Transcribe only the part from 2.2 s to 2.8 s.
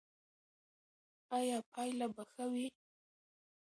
ښه وي؟